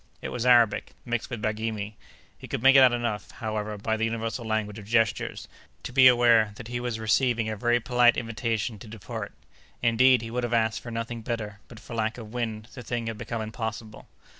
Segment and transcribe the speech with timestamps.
[0.19, 1.93] It was Arabic, mixed with Baghirmi.
[2.35, 5.47] He could make out enough, however, by the universal language of gestures,
[5.83, 9.31] to be aware that he was receiving a very polite invitation to depart.
[9.83, 13.05] Indeed, he would have asked for nothing better, but for lack of wind, the thing
[13.05, 14.07] had become impossible.